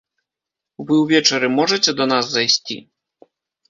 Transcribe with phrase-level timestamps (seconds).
[0.87, 2.85] Вы ўвечары можаце да нас зайсці?